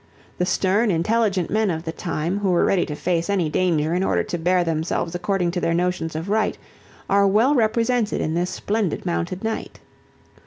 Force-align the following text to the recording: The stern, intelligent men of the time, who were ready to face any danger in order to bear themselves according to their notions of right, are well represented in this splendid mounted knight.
The 0.39 0.47
stern, 0.47 0.89
intelligent 0.89 1.51
men 1.51 1.69
of 1.69 1.83
the 1.83 1.91
time, 1.91 2.39
who 2.39 2.49
were 2.49 2.65
ready 2.65 2.87
to 2.87 2.95
face 2.95 3.29
any 3.29 3.49
danger 3.51 3.93
in 3.93 4.01
order 4.03 4.23
to 4.23 4.37
bear 4.39 4.63
themselves 4.63 5.13
according 5.13 5.51
to 5.51 5.59
their 5.61 5.75
notions 5.75 6.15
of 6.15 6.27
right, 6.27 6.57
are 7.07 7.27
well 7.27 7.53
represented 7.53 8.19
in 8.19 8.33
this 8.33 8.49
splendid 8.49 9.05
mounted 9.05 9.43
knight. 9.43 9.79